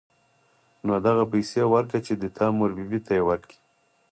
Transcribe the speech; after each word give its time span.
نو 0.85 0.93
دغه 1.07 1.23
پيسې 1.33 1.61
ورکه 1.73 1.99
چې 2.05 2.13
د 2.21 2.23
تا 2.37 2.45
مور 2.57 2.71
بي 2.77 2.85
بي 2.89 2.99
ته 3.05 3.11
يې 3.17 3.23
ورکي. 3.29 3.57